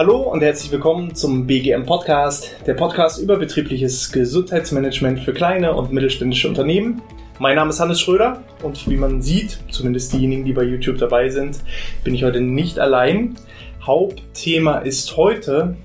[0.00, 5.92] Hallo und herzlich willkommen zum BGM Podcast, der Podcast über betriebliches Gesundheitsmanagement für kleine und
[5.92, 7.02] mittelständische Unternehmen.
[7.38, 11.28] Mein Name ist Hannes Schröder und wie man sieht, zumindest diejenigen, die bei YouTube dabei
[11.28, 11.58] sind,
[12.02, 13.34] bin ich heute nicht allein.
[13.82, 15.76] Hauptthema ist heute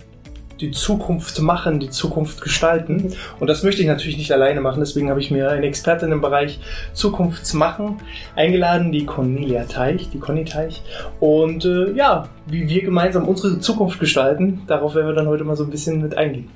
[0.62, 3.14] die Zukunft machen, die Zukunft gestalten.
[3.40, 4.80] Und das möchte ich natürlich nicht alleine machen.
[4.80, 6.60] Deswegen habe ich mir eine Expertin im Bereich
[6.94, 7.98] Zukunftsmachen
[8.36, 10.82] eingeladen, die Cornelia Teich, die Conny Teich.
[11.20, 15.56] Und äh, ja, wie wir gemeinsam unsere Zukunft gestalten, darauf werden wir dann heute mal
[15.56, 16.50] so ein bisschen mit eingehen.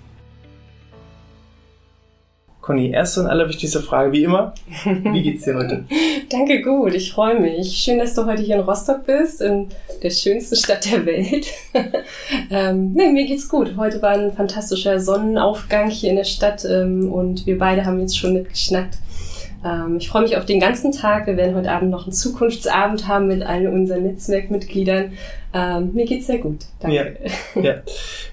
[2.62, 4.54] Conny, erste und allerwichtigste Frage, wie immer.
[4.85, 5.85] Wie geht's dir heute?
[6.30, 6.94] Danke, gut.
[6.94, 7.76] Ich freue mich.
[7.80, 9.70] Schön, dass du heute hier in Rostock bist, in
[10.04, 11.48] der schönsten Stadt der Welt.
[12.52, 13.76] ähm, nee, mir geht's gut.
[13.78, 18.16] Heute war ein fantastischer Sonnenaufgang hier in der Stadt ähm, und wir beide haben jetzt
[18.16, 19.00] schon mitgeschnackt.
[19.66, 21.26] Ähm, ich freue mich auf den ganzen Tag.
[21.26, 25.14] Wir werden heute Abend noch einen Zukunftsabend haben mit allen unseren Netzwerkmitgliedern.
[25.52, 26.60] Ähm, mir geht's sehr gut.
[26.80, 27.18] Danke.
[27.55, 27.76] Ja, ja.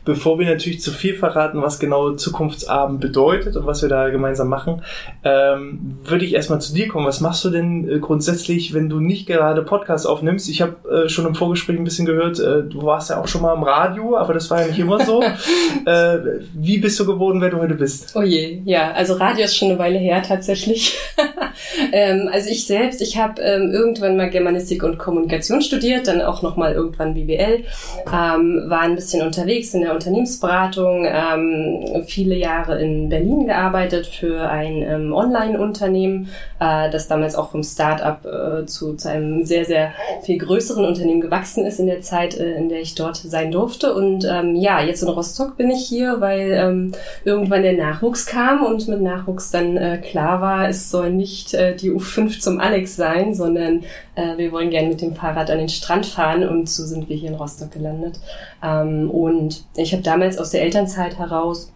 [0.05, 4.48] Bevor wir natürlich zu viel verraten, was genau Zukunftsabend bedeutet und was wir da gemeinsam
[4.48, 4.83] machen,
[5.25, 7.06] ähm, würde ich erstmal zu dir kommen.
[7.06, 10.48] Was machst du denn äh, grundsätzlich, wenn du nicht gerade Podcasts aufnimmst?
[10.50, 13.42] Ich habe äh, schon im Vorgespräch ein bisschen gehört, äh, du warst ja auch schon
[13.42, 15.22] mal im Radio, aber das war ja nicht immer so.
[15.87, 16.19] äh,
[16.53, 18.14] wie bist du geworden, wer du heute bist?
[18.14, 20.98] Oh je, ja, also Radio ist schon eine Weile her tatsächlich.
[21.92, 26.42] ähm, also ich selbst, ich habe ähm, irgendwann mal Germanistik und Kommunikation studiert, dann auch
[26.42, 27.64] nochmal irgendwann BWL,
[28.12, 34.48] ähm, war ein bisschen unterwegs in der Unternehmensberatung, ähm, viele Jahre in Berlin gearbeitet für
[34.48, 36.28] ein ähm, Online-Unternehmen,
[36.60, 41.20] äh, das damals auch vom Start-up äh, zu, zu einem sehr, sehr viel größeren Unternehmen
[41.20, 43.94] gewachsen ist in der Zeit, äh, in der ich dort sein durfte.
[43.94, 46.92] Und ähm, ja, jetzt in Rostock bin ich hier, weil ähm,
[47.24, 51.74] irgendwann der Nachwuchs kam und mit Nachwuchs dann äh, klar war, es soll nicht äh,
[51.74, 53.84] die U5 zum Alex sein, sondern
[54.17, 57.16] äh, wir wollen gerne mit dem Fahrrad an den Strand fahren und so sind wir
[57.16, 58.19] hier in Rostock gelandet.
[58.62, 61.72] Ähm, und ich habe damals aus der Elternzeit heraus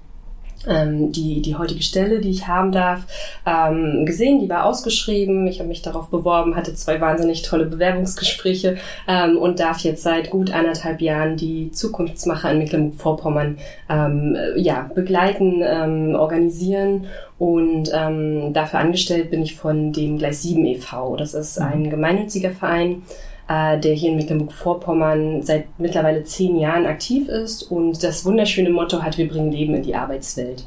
[0.66, 3.06] ähm, die, die heutige Stelle, die ich haben darf,
[3.46, 4.40] ähm, gesehen.
[4.40, 5.46] Die war ausgeschrieben.
[5.46, 8.76] Ich habe mich darauf beworben, hatte zwei wahnsinnig tolle Bewerbungsgespräche
[9.08, 15.62] ähm, und darf jetzt seit gut anderthalb Jahren die Zukunftsmacher in Mecklenburg-Vorpommern ähm, ja, begleiten,
[15.64, 17.06] ähm, organisieren
[17.38, 21.16] und ähm, dafür angestellt bin ich von dem Gleis 7 e.V.
[21.16, 21.90] Das ist ein mhm.
[21.90, 28.24] gemeinnütziger Verein, äh, der hier in Mecklenburg-Vorpommern seit mittlerweile zehn Jahren aktiv ist und das
[28.24, 30.64] wunderschöne Motto hat, wir bringen Leben in die Arbeitswelt.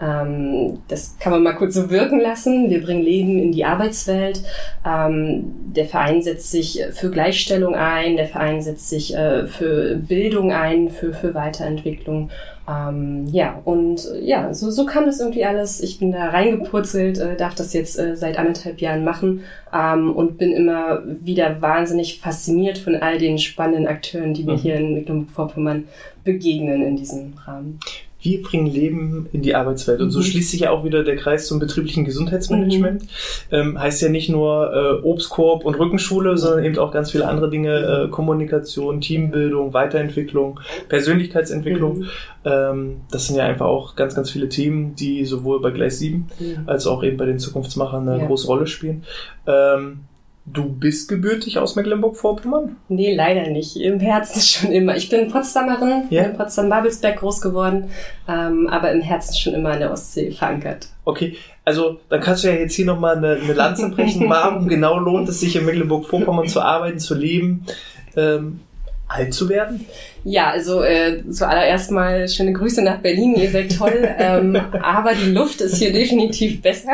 [0.00, 2.70] Ähm, das kann man mal kurz so wirken lassen.
[2.70, 4.42] Wir bringen Leben in die Arbeitswelt.
[4.86, 10.52] Ähm, der Verein setzt sich für Gleichstellung ein, der Verein setzt sich äh, für Bildung
[10.52, 12.30] ein, für, für Weiterentwicklung.
[12.68, 15.82] Ähm, ja, und äh, ja, so, so kam das irgendwie alles.
[15.82, 20.50] Ich bin da reingepurzelt, äh, darf das jetzt äh, seit anderthalb Jahren machen und bin
[20.50, 24.58] immer wieder wahnsinnig fasziniert von all den spannenden Akteuren, die mir mhm.
[24.58, 25.84] hier in Mecklenburg-Vorpommern
[26.24, 27.78] begegnen in diesem Rahmen
[28.22, 30.00] wir bringen Leben in die Arbeitswelt.
[30.00, 30.24] Und so mhm.
[30.24, 33.02] schließt sich ja auch wieder der Kreis zum betrieblichen Gesundheitsmanagement.
[33.02, 33.08] Mhm.
[33.50, 37.50] Ähm, heißt ja nicht nur äh, Obstkorb und Rückenschule, sondern eben auch ganz viele andere
[37.50, 42.00] Dinge, äh, Kommunikation, Teambildung, Weiterentwicklung, Persönlichkeitsentwicklung.
[42.00, 42.08] Mhm.
[42.44, 46.28] Ähm, das sind ja einfach auch ganz, ganz viele Themen, die sowohl bei Gleis 7
[46.66, 48.26] als auch eben bei den Zukunftsmachern eine ja.
[48.26, 49.04] große Rolle spielen.
[49.46, 50.00] Ähm,
[50.46, 52.76] Du bist gebürtig aus Mecklenburg-Vorpommern?
[52.88, 53.76] Nee, leider nicht.
[53.76, 54.96] Im Herzen schon immer.
[54.96, 56.24] Ich bin Potsdamerin, ja?
[56.24, 57.90] in Potsdam-Babelsberg groß geworden,
[58.26, 60.88] ähm, aber im Herzen schon immer an der Ostsee verankert.
[61.04, 64.26] Okay, also dann kannst du ja jetzt hier nochmal eine, eine Lanze brechen.
[64.28, 67.66] Warum genau lohnt es sich in Mecklenburg-Vorpommern zu arbeiten, zu leben?
[68.16, 68.60] Ähm,
[69.10, 69.86] alt zu werden?
[70.22, 75.30] Ja, also äh, zuallererst mal schöne Grüße nach Berlin, ihr seid toll, ähm, aber die
[75.30, 76.92] Luft ist hier definitiv besser.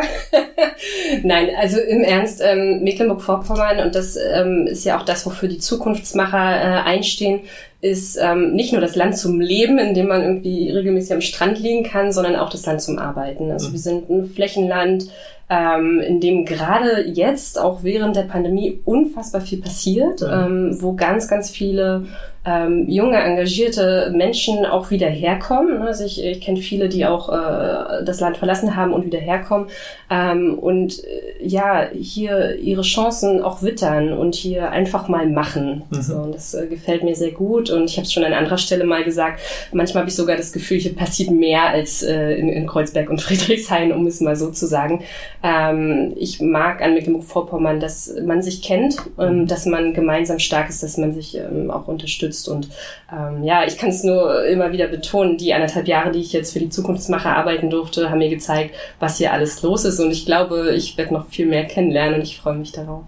[1.22, 5.58] Nein, also im Ernst, ähm, Mecklenburg-Vorpommern, und das ähm, ist ja auch das, wofür die
[5.58, 7.40] Zukunftsmacher äh, einstehen,
[7.80, 11.58] ist ähm, nicht nur das Land zum Leben, in dem man irgendwie regelmäßig am Strand
[11.58, 13.50] liegen kann, sondern auch das Land zum Arbeiten.
[13.50, 13.72] Also mhm.
[13.72, 15.08] wir sind ein Flächenland,
[15.48, 21.28] ähm, in dem gerade jetzt, auch während der Pandemie, unfassbar viel passiert, ähm, wo ganz,
[21.28, 22.06] ganz viele
[22.46, 25.82] ähm, junge, engagierte Menschen auch wieder herkommen.
[25.82, 29.66] Also ich, ich kenne viele, die auch äh, das Land verlassen haben und wieder herkommen
[30.10, 35.82] ähm, und äh, ja, hier ihre Chancen auch wittern und hier einfach mal machen.
[35.90, 36.02] Mhm.
[36.02, 38.58] So, und das äh, gefällt mir sehr gut und ich habe es schon an anderer
[38.58, 39.40] Stelle mal gesagt,
[39.72, 43.20] manchmal habe ich sogar das Gefühl, hier passiert mehr als äh, in, in Kreuzberg und
[43.22, 45.02] Friedrichshain, um es mal so zu sagen.
[45.42, 50.82] Ähm, ich mag an Mecklenburg-Vorpommern, dass man sich kennt, ähm, dass man gemeinsam stark ist,
[50.82, 52.48] dass man sich ähm, auch unterstützt unterstützt.
[52.48, 52.68] Und
[53.12, 56.52] ähm, ja, ich kann es nur immer wieder betonen, die anderthalb Jahre, die ich jetzt
[56.52, 60.00] für die Zukunftsmacher arbeiten durfte, haben mir gezeigt, was hier alles los ist.
[60.00, 63.04] Und ich glaube, ich werde noch viel mehr kennenlernen und ich freue mich darauf.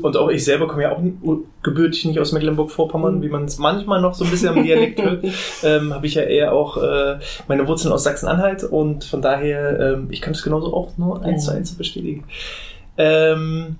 [0.00, 1.00] Und auch ich selber komme ja auch
[1.62, 3.22] gebürtig nicht aus Mecklenburg-Vorpommern, mhm.
[3.22, 5.24] wie man es manchmal noch so ein bisschen am Dialekt hört.
[5.62, 7.18] Ähm, Habe ich ja eher auch äh,
[7.48, 11.44] meine Wurzeln aus Sachsen-Anhalt und von daher, ähm, ich kann es genauso auch nur eins
[11.44, 12.24] zu eins bestätigen.
[12.96, 13.76] Ähm,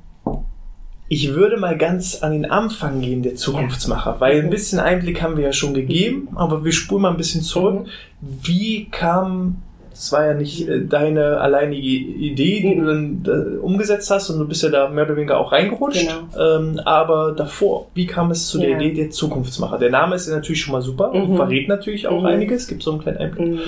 [1.13, 5.37] ich würde mal ganz an den Anfang gehen der Zukunftsmacher, weil ein bisschen Einblick haben
[5.37, 7.89] wir ja schon gegeben, aber wir spulen mal ein bisschen zurück.
[8.21, 9.61] Wie kam,
[10.01, 14.39] das war ja nicht äh, deine alleinige Idee, die du dann äh, umgesetzt hast und
[14.39, 16.09] du bist ja da mehr oder weniger auch reingerutscht.
[16.09, 16.59] Genau.
[16.59, 19.77] Ähm, aber davor, wie kam es zu der Idee der Zukunftsmacher?
[19.77, 21.23] Der Name ist ja natürlich schon mal super mhm.
[21.33, 22.29] und verrät natürlich auch mhm.
[22.29, 23.49] einiges, gibt so einen kleinen Einblick.
[23.51, 23.61] Mhm.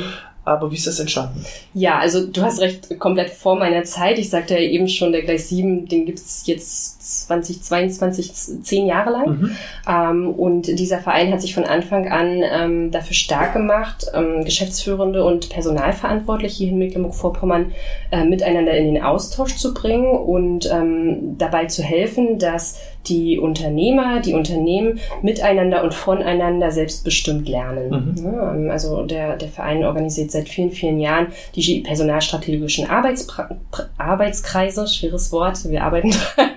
[0.44, 1.44] Aber wie ist das entstanden?
[1.72, 4.18] Ja, also du hast recht, komplett vor meiner Zeit.
[4.18, 9.40] Ich sagte ja eben schon, der Gleis 7, den gibt's jetzt 2022, zehn Jahre lang.
[9.40, 9.56] Mhm.
[9.88, 15.24] Ähm, und dieser Verein hat sich von Anfang an ähm, dafür stark gemacht, ähm, Geschäftsführende
[15.24, 17.72] und Personalverantwortliche hier in Mecklenburg-Vorpommern
[18.10, 24.20] äh, miteinander in den Austausch zu bringen und ähm, dabei zu helfen, dass die Unternehmer,
[24.20, 28.14] die Unternehmen miteinander und voneinander selbstbestimmt lernen.
[28.16, 28.26] Mhm.
[28.26, 33.50] Ähm, also der, der Verein organisiert seit vielen, vielen Jahren die personalstrategischen Arbeitspra
[33.98, 36.50] Arbeitskreise, schweres Wort, wir arbeiten dran,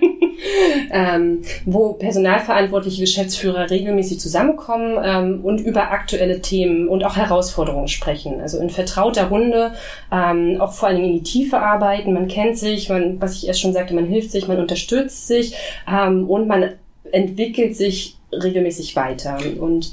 [0.90, 8.40] ähm, wo personalverantwortliche Geschäftsführer regelmäßig zusammenkommen ähm, und über aktuelle Themen und auch Herausforderungen sprechen.
[8.40, 9.72] Also in vertrauter Runde,
[10.12, 12.12] ähm, auch vor allem in die Tiefe arbeiten.
[12.12, 15.54] Man kennt sich, man, was ich erst schon sagte, man hilft sich, man unterstützt sich
[15.90, 16.70] ähm, und man
[17.12, 19.38] entwickelt sich regelmäßig weiter.
[19.60, 19.92] Und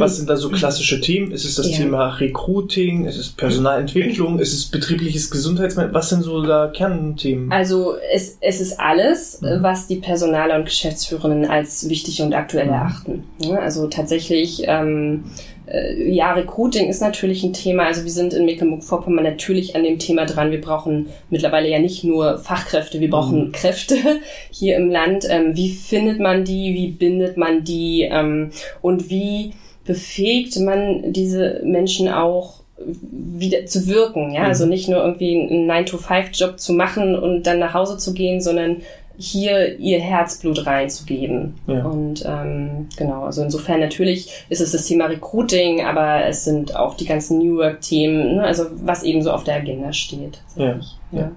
[0.00, 1.32] was sind da so klassische Themen?
[1.32, 1.78] Ist es das ja.
[1.78, 3.06] Thema Recruiting?
[3.06, 4.38] Ist es Personalentwicklung?
[4.38, 5.94] Ist es betriebliche Gesundheitsmanagement?
[5.94, 7.50] Was sind so da Kernthemen?
[7.52, 9.62] Also es, es ist alles, mhm.
[9.62, 12.72] was die Personaler und Geschäftsführenden als wichtig und aktuell mhm.
[12.72, 13.24] erachten.
[13.60, 15.24] Also tatsächlich, ähm,
[15.66, 17.84] äh, ja, Recruiting ist natürlich ein Thema.
[17.84, 20.50] Also wir sind in Mecklenburg-Vorpommern natürlich an dem Thema dran.
[20.50, 23.52] Wir brauchen mittlerweile ja nicht nur Fachkräfte, wir brauchen mhm.
[23.52, 23.96] Kräfte
[24.50, 25.26] hier im Land.
[25.28, 26.74] Ähm, wie findet man die?
[26.74, 28.02] Wie bindet man die?
[28.02, 28.50] Ähm,
[28.80, 29.52] und wie
[29.86, 34.48] befähigt man diese Menschen auch wieder zu wirken, ja, also mhm.
[34.48, 38.82] also nicht nur irgendwie einen 9-to-5-Job zu machen und dann nach Hause zu gehen, sondern
[39.18, 41.54] hier ihr Herzblut reinzugeben.
[41.66, 41.84] Ja.
[41.84, 46.94] Und ähm, genau, also insofern natürlich ist es das Thema Recruiting, aber es sind auch
[46.94, 48.44] die ganzen New Work-Themen, ne?
[48.44, 50.38] also was eben so auf der Agenda steht.
[50.56, 50.78] Ja.
[51.12, 51.32] ja.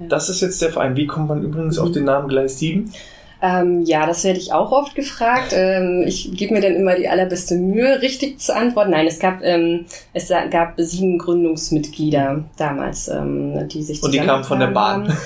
[0.00, 0.06] Ja.
[0.08, 0.96] Das ist jetzt der Verein.
[0.96, 1.82] Wie kommt man übrigens mhm.
[1.82, 2.92] auf den Namen Gleis 7?
[3.40, 5.52] Ähm, ja, das werde ich auch oft gefragt.
[5.52, 8.90] Ähm, ich gebe mir dann immer die allerbeste Mühe, richtig zu antworten.
[8.90, 14.42] Nein, es gab ähm, es gab sieben Gründungsmitglieder damals, ähm, die sich und die kamen
[14.42, 15.04] von der Bahn.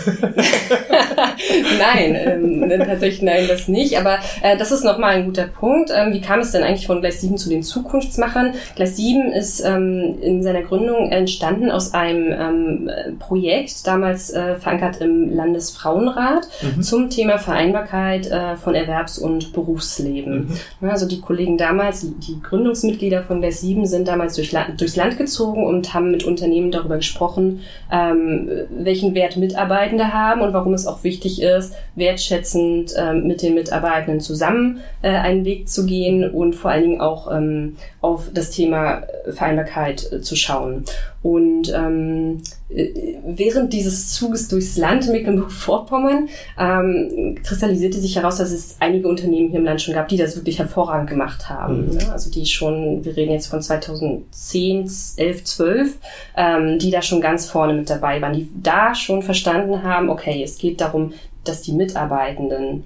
[1.79, 3.99] nein, ähm, tatsächlich nein, das nicht.
[3.99, 5.91] Aber äh, das ist nochmal ein guter Punkt.
[5.95, 8.55] Ähm, wie kam es denn eigentlich von Gleis 7 zu den Zukunftsmachern?
[8.77, 16.49] Gleis 7 ist in seiner Gründung entstanden aus einem Projekt, damals äh, verankert im Landesfrauenrat
[16.63, 16.83] mhm.
[16.83, 20.51] zum Thema Vereinbarkeit Vereinbarkeit äh, von Erwerbs- und Berufsleben.
[20.81, 20.89] Mhm.
[20.89, 25.65] Also die Kollegen damals, die Gründungsmitglieder von der 7 sind damals durch durchs Land gezogen
[25.67, 27.61] und haben mit Unternehmen darüber gesprochen,
[27.91, 33.55] ähm, welchen Wert Mitarbeitende haben und warum es auch wichtig ist, wertschätzend ähm, mit den
[33.55, 38.51] Mitarbeitenden zusammen äh, einen Weg zu gehen und vor allen Dingen auch ähm, auf das
[38.51, 40.85] Thema Vereinbarkeit äh, zu schauen.
[41.23, 42.91] Und ähm, äh,
[43.25, 49.61] während dieses Zuges durchs Land Mecklenburg-Vorpommern ähm, kristallisierte sich heraus, dass es einige Unternehmen hier
[49.61, 51.87] im Land schon gab, die das wirklich hervorragend gemacht haben.
[51.87, 51.95] Mhm.
[51.95, 52.13] Ne?
[52.13, 55.99] Also die schon, wir reden jetzt von 2010, 11, 12,
[56.37, 60.43] ähm, die da schon ganz vorne mit dabei waren, die da schon verstanden haben, okay,
[60.43, 61.13] es geht darum,
[61.45, 62.83] dass die Mitarbeitenden,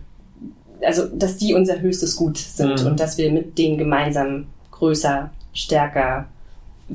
[0.83, 2.89] also dass die unser höchstes Gut sind mhm.
[2.89, 6.27] und dass wir mit denen gemeinsam größer, stärker,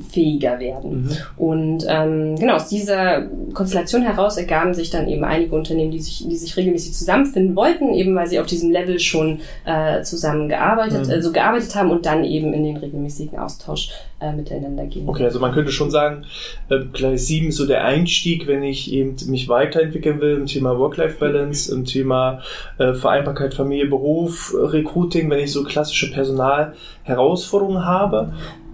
[0.00, 1.02] fähiger werden.
[1.02, 1.10] Mhm.
[1.36, 6.26] Und ähm, genau aus dieser Konstellation heraus ergaben sich dann eben einige Unternehmen, die sich,
[6.26, 11.12] die sich regelmäßig zusammenfinden wollten, eben weil sie auf diesem Level schon äh, zusammengearbeitet, mhm.
[11.12, 13.90] also gearbeitet haben und dann eben in den regelmäßigen Austausch
[14.22, 15.06] äh, miteinander gehen.
[15.06, 16.24] Okay, also man könnte schon sagen,
[16.70, 20.78] äh, Gleis 7 ist so der Einstieg, wenn ich eben mich weiterentwickeln will im Thema
[20.78, 22.40] Work-Life-Balance, im Thema
[22.78, 28.32] äh, Vereinbarkeit Familie, Beruf, Recruiting, wenn ich so klassische Personalherausforderungen habe.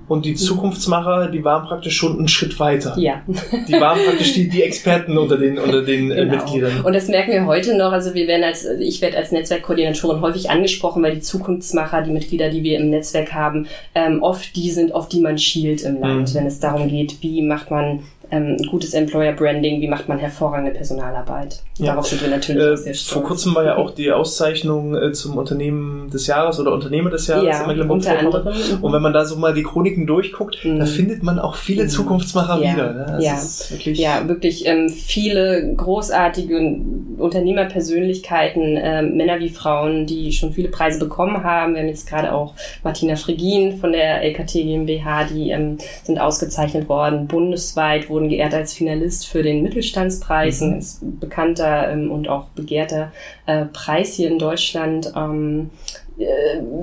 [0.08, 2.96] Und die Zukunftsmacher, die waren praktisch schon einen Schritt weiter.
[2.98, 3.22] Ja.
[3.68, 6.36] Die waren praktisch die, die Experten unter den, unter den äh, genau.
[6.36, 6.80] Mitgliedern.
[6.82, 7.92] Und das merken wir heute noch.
[7.92, 12.48] Also wir werden als, ich werde als Netzwerkkoordinatorin häufig angesprochen, weil die Zukunftsmacher, die Mitglieder,
[12.48, 16.30] die wir im Netzwerk haben, ähm, oft die sind, auf die man schielt im Land,
[16.30, 16.34] mhm.
[16.34, 18.00] wenn es darum geht, wie macht man
[18.30, 21.62] ähm, gutes Employer Branding, wie macht man hervorragende Personalarbeit.
[21.78, 21.92] Ja.
[21.92, 23.12] Darauf sind wir natürlich Äh, sehr stolz.
[23.12, 27.26] vor kurzem war ja auch die Auszeichnung äh, zum Unternehmen des Jahres oder Unternehmer des
[27.26, 28.46] Jahres ja, in unter Mecklenburg-Vorpommern.
[28.48, 28.82] anderem.
[28.84, 30.78] Und wenn man da so mal die Chroniken durchguckt, Mhm.
[30.80, 31.88] da findet man auch viele Mhm.
[31.88, 32.72] Zukunftsmacher Ja.
[32.72, 32.92] wieder.
[32.92, 33.06] Ne?
[33.20, 33.76] Das Ja.
[33.76, 36.76] wirklich Ja, wirklich ähm, viele großartige
[37.18, 41.74] Unternehmerpersönlichkeiten, ähm, Männer wie Frauen, die schon viele Preise bekommen haben.
[41.74, 46.88] Wir haben jetzt gerade auch Martina Frigin von der LKT GmbH, die ähm, sind ausgezeichnet
[46.88, 47.26] worden.
[47.26, 50.72] Bundesweit wurden geehrt als Finalist für den Mittelstandspreis, ein Mhm.
[50.72, 53.12] ganz bekannter ähm, und auch begehrter
[53.46, 55.12] äh, Preis hier in Deutschland.
[55.16, 55.70] Ähm,
[56.18, 56.26] äh,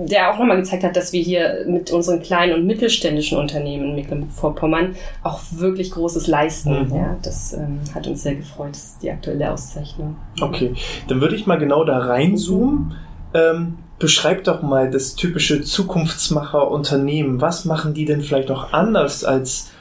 [0.05, 3.95] der auch nochmal gezeigt hat, dass wir hier mit unseren kleinen und mittelständischen Unternehmen in
[3.95, 6.87] Mecklenburg-Vorpommern auch wirklich Großes leisten.
[6.87, 6.95] Mhm.
[6.95, 8.69] Ja, das ähm, hat uns sehr gefreut.
[8.71, 10.15] Das ist die aktuelle Auszeichnung.
[10.39, 10.73] Okay,
[11.09, 12.95] dann würde ich mal genau da reinzoomen.
[13.33, 17.41] Ähm, beschreib doch mal das typische Zukunftsmacher-Unternehmen.
[17.41, 19.71] Was machen die denn vielleicht auch anders als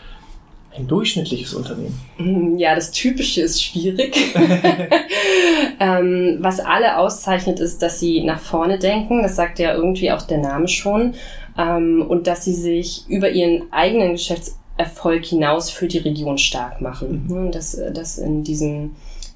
[0.77, 1.99] ein durchschnittliches Unternehmen?
[2.19, 4.17] Mhm, Ja, das Typische ist schwierig.
[5.81, 9.23] ähm, was alle auszeichnet, ist, dass sie nach vorne denken.
[9.23, 11.15] Das sagt ja irgendwie auch der Name schon.
[11.57, 17.27] Ähm, und dass sie sich über ihren eigenen Geschäftserfolg hinaus für die Region stark machen.
[17.29, 17.53] Mhm.
[17.53, 18.93] Dass, dass in diesem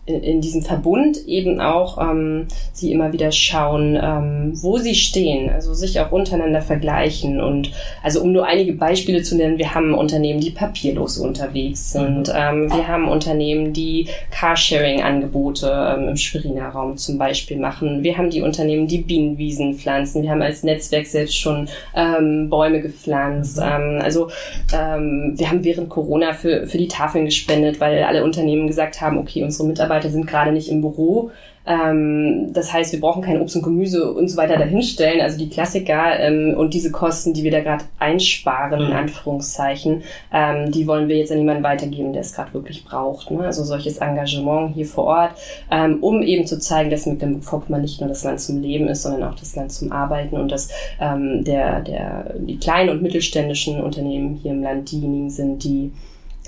[0.08, 5.50] in, in diesem Verbund eben auch ähm, sie immer wieder schauen, ähm, wo sie stehen,
[5.50, 7.70] also sich auch untereinander vergleichen und
[8.02, 12.72] also um nur einige Beispiele zu nennen, wir haben Unternehmen, die papierlos unterwegs sind, ähm,
[12.72, 18.42] wir haben Unternehmen, die Carsharing-Angebote ähm, im Schweriner Raum zum Beispiel machen, wir haben die
[18.42, 24.28] Unternehmen, die Bienenwiesen pflanzen, wir haben als Netzwerk selbst schon ähm, Bäume gepflanzt, ähm, also
[24.72, 29.18] ähm, wir haben während Corona für, für die Tafeln gespendet, weil alle Unternehmen gesagt haben,
[29.18, 31.30] okay, unsere Mitarbeiter sind gerade nicht im Büro.
[31.66, 35.50] Ähm, das heißt, wir brauchen kein Obst und Gemüse und so weiter dahinstellen, also die
[35.50, 38.96] Klassiker ähm, und diese Kosten, die wir da gerade einsparen, in Mhm.
[38.96, 40.02] Anführungszeichen,
[40.32, 43.30] ähm, die wollen wir jetzt an jemanden weitergeben, der es gerade wirklich braucht.
[43.30, 43.40] Ne?
[43.40, 45.32] Also solches Engagement hier vor Ort,
[45.70, 49.24] ähm, um eben zu zeigen, dass Mecklenburg-Vorpommern nicht nur das Land zum Leben ist, sondern
[49.24, 54.36] auch das Land zum Arbeiten und dass ähm, der, der, die kleinen und mittelständischen Unternehmen
[54.42, 55.92] hier im Land diejenigen sind, die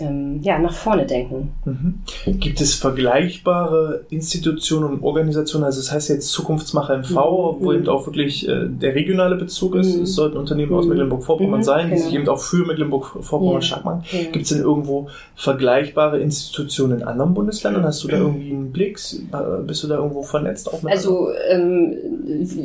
[0.00, 1.52] ähm, ja, nach vorne denken.
[1.64, 2.00] Mhm.
[2.38, 5.64] Gibt es vergleichbare Institutionen und Organisationen?
[5.64, 7.64] Also das heißt jetzt Zukunftsmacher MV, Mhm.
[7.64, 9.97] wo eben auch wirklich äh, der regionale Bezug ist.
[9.97, 10.02] Mhm.
[10.02, 10.90] Es sollten Unternehmen aus Mhm.
[10.92, 12.04] Mecklenburg-Vorpommern Mhm, sein, die genau.
[12.07, 13.61] sich eben auch für Mecklenburg-Vorpommern Ja.
[13.62, 14.02] stark machen.
[14.11, 14.19] Ja.
[14.33, 17.85] Gibt es denn irgendwo vergleichbare Institutionen in anderen Bundesländern?
[17.85, 18.90] Hast du da irgendwie einen Blick?
[19.66, 20.73] Bist du da irgendwo vernetzt?
[20.73, 21.95] Auch mit Also ähm,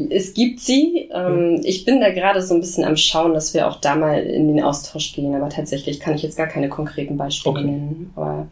[0.09, 1.09] es gibt sie.
[1.13, 4.19] Ähm, Ich bin da gerade so ein bisschen am Schauen, dass wir auch da mal
[4.21, 5.33] in den Austausch gehen.
[5.35, 7.63] Aber tatsächlich kann ich jetzt gar keine konkreten Beispiele Okay.
[7.63, 8.13] nennen.
[8.15, 8.47] Aber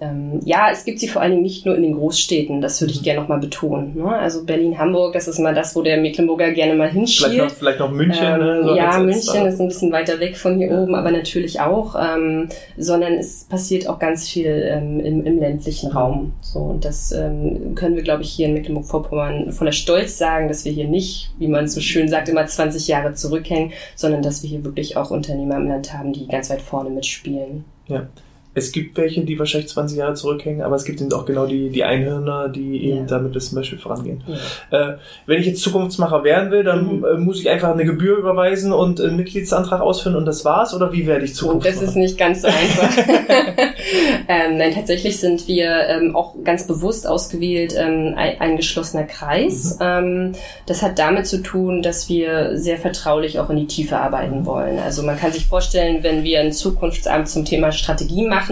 [0.00, 2.60] ähm, ja, es gibt sie vor allen Dingen nicht nur in den Großstädten.
[2.60, 3.04] Das würde ich Mhm.
[3.04, 3.94] gerne nochmal betonen.
[3.96, 4.08] Ne?
[4.08, 7.52] Also Berlin, Hamburg, das ist mal das, wo der Mecklenburger gerne mal Vielleicht noch, hinschielt.
[7.52, 8.24] vielleicht noch München.
[8.24, 8.62] Ähm, ne?
[8.64, 10.82] So ja, als- als- München ist ein bisschen weiter weg von hier Ja.
[10.82, 15.90] oben, aber natürlich auch, ähm, sondern es passiert auch ganz viel ähm, im, im ländlichen
[15.90, 15.96] Mhm.
[15.96, 16.32] Raum.
[16.40, 20.64] So und das ähm, können wir, glaube ich, hier in Mecklenburg-Vorpommern voller Stolz sagen, dass
[20.64, 24.50] wir hier nicht, wie man so schön sagt, immer 20 Jahre zurückhängen, sondern dass wir
[24.50, 27.64] hier wirklich auch Unternehmer im Land haben, die ganz weit vorne mitspielen.
[27.86, 28.06] Ja.
[28.54, 31.70] Es gibt welche, die wahrscheinlich 20 Jahre zurückhängen, aber es gibt eben auch genau die,
[31.70, 33.04] die Einhörner, die eben Ja.
[33.06, 34.22] damit das zum Beispiel vorangehen.
[34.70, 34.90] Ja.
[34.92, 34.96] Äh,
[35.26, 37.04] wenn ich jetzt Zukunftsmacher werden will, dann Mhm.
[37.04, 40.72] äh, muss ich einfach eine Gebühr überweisen und einen Mitgliedsantrag ausfüllen und das war's?
[40.74, 41.80] Oder wie werde ich Und Zukunftsmacher?
[41.80, 42.96] das ist nicht ganz so einfach.
[44.28, 49.78] ähm, nein, tatsächlich sind wir ähm, auch ganz bewusst ausgewählt ähm, ein, ein geschlossener Kreis.
[49.80, 50.32] Ähm,
[50.66, 54.78] das hat damit zu tun, dass wir sehr vertraulich auch in die Tiefe arbeiten wollen.
[54.78, 58.43] Also man kann sich vorstellen, wenn wir ein Zukunftsamt zum Thema Strategie machen,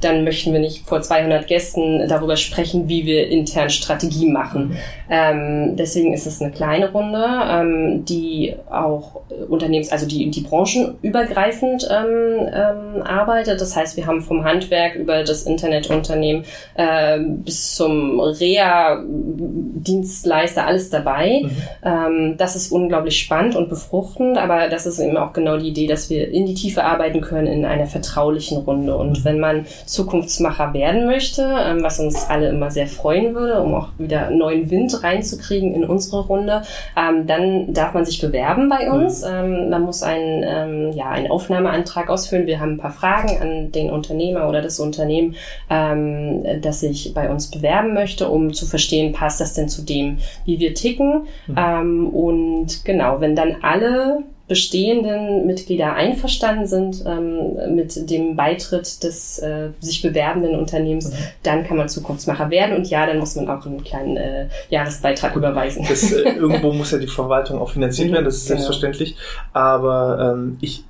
[0.00, 4.76] dann möchten wir nicht vor 200 Gästen darüber sprechen, wie wir intern Strategie machen.
[5.10, 11.88] Ähm, deswegen ist es eine kleine Runde, ähm, die auch Unternehmens-, also die, die branchenübergreifend
[11.90, 13.60] ähm, ähm, arbeitet.
[13.60, 21.42] Das heißt, wir haben vom Handwerk über das Internetunternehmen äh, bis zum Rea-Dienstleister alles dabei.
[21.42, 21.50] Mhm.
[21.84, 25.86] Ähm, das ist unglaublich spannend und befruchtend, aber das ist eben auch genau die Idee,
[25.86, 28.96] dass wir in die Tiefe arbeiten können in einer vertraulichen Runde.
[28.96, 33.74] Und wenn man Zukunftsmacher werden möchte, ähm, was uns alle immer sehr freuen würde, um
[33.74, 36.62] auch wieder neuen Wind reinzukriegen in unsere Runde,
[36.96, 39.22] ähm, dann darf man sich bewerben bei uns.
[39.22, 42.46] Ähm, man muss einen, ähm, ja, einen Aufnahmeantrag ausfüllen.
[42.46, 45.36] Wir haben ein paar Fragen an den Unternehmer oder das Unternehmen,
[45.70, 50.18] ähm, das sich bei uns bewerben möchte, um zu verstehen, passt das denn zu dem,
[50.44, 51.26] wie wir ticken.
[51.46, 52.08] Mhm.
[52.08, 59.70] Und genau, wenn dann alle bestehenden Mitglieder einverstanden sind ähm, mit dem Beitritt des äh,
[59.80, 61.14] sich bewerbenden Unternehmens, Mhm.
[61.42, 65.34] dann kann man Zukunftsmacher werden und ja, dann muss man auch einen kleinen äh, Jahresbeitrag
[65.34, 65.84] überweisen.
[65.88, 68.58] Das, äh, irgendwo muss ja die Verwaltung auch finanziert Mhm, werden, das ist genau.
[68.60, 69.16] selbstverständlich.
[69.54, 70.84] Aber ähm, ich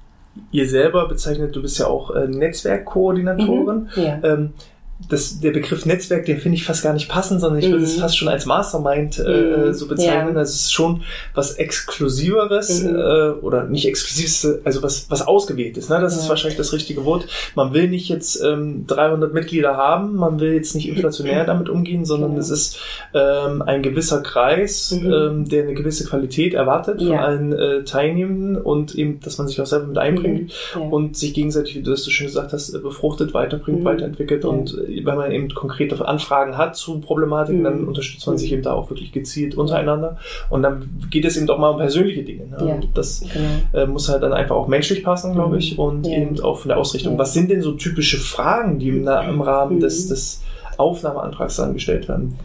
[0.50, 3.88] ihr selber bezeichnet, du bist ja auch äh, Netzwerkkoordinatorin.
[3.94, 4.18] Mhm, ja.
[4.25, 4.52] Ähm,
[5.09, 7.85] das, der Begriff Netzwerk, den finde ich fast gar nicht passend, sondern ich würde Mhm.
[7.85, 10.29] es fast schon als Mastermind äh, Mhm, so bezeichnen.
[10.29, 10.33] ja.
[10.35, 11.03] Das ist schon
[11.35, 12.95] was Exklusiveres Mhm.
[12.97, 15.89] äh, oder nicht Exklusives, also was, was Ausgewähltes.
[15.89, 16.01] Ne?
[16.01, 16.29] Das ist Ja.
[16.31, 17.27] wahrscheinlich das richtige Wort.
[17.55, 22.05] Man will nicht jetzt ähm, 300 Mitglieder haben, man will jetzt nicht inflationär damit umgehen,
[22.05, 22.41] sondern Genau.
[22.41, 22.79] es ist
[23.15, 25.13] ähm, ein gewisser Kreis, Mhm.
[25.13, 27.25] ähm, der eine gewisse Qualität erwartet von Ja.
[27.25, 30.81] allen äh, Teilnehmenden und eben, dass man sich auch selber mit einbringt Ja.
[30.81, 33.85] und sich gegenseitig, wie du das so schön gesagt hast, befruchtet, weiterbringt, Mhm.
[33.85, 34.45] weiterentwickelt.
[34.45, 37.65] Und äh, wenn man eben konkrete Anfragen hat zu Problematiken, Mhm.
[37.65, 40.19] dann unterstützt man sich eben da auch wirklich gezielt untereinander.
[40.51, 42.47] Und dann geht es eben auch mal um persönliche Dinge.
[42.47, 42.57] Ne?
[42.69, 42.75] Ja.
[42.75, 43.83] Und das Genau.
[43.83, 45.59] äh, muss halt dann einfach auch menschlich passen, glaube Mhm.
[45.59, 46.19] ich, und Ja.
[46.19, 47.19] eben auch von der Ausrichtung.
[47.19, 49.81] Was sind denn so typische Fragen, die im, im Rahmen Mhm.
[49.81, 50.43] des, des
[50.77, 52.37] Aufnahmeantrags dann gestellt werden?